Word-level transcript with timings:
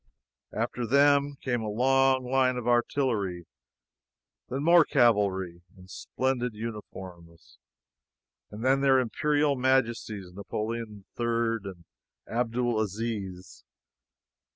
After 0.55 0.87
them 0.87 1.35
came 1.43 1.61
a 1.61 1.69
long 1.69 2.25
line 2.25 2.57
of 2.57 2.67
artillery; 2.67 3.45
then 4.49 4.63
more 4.63 4.83
cavalry, 4.83 5.61
in 5.77 5.87
splendid 5.89 6.55
uniforms; 6.55 7.59
and 8.49 8.65
then 8.65 8.81
their 8.81 8.97
imperial 8.97 9.55
majesties 9.55 10.33
Napoleon 10.33 11.05
III 11.19 11.27
and 11.63 11.85
Abdul 12.27 12.79
Aziz. 12.79 13.63